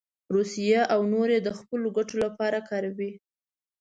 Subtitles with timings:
[0.35, 3.11] روسیه او نور یې د خپلو ګټو لپاره کاروي.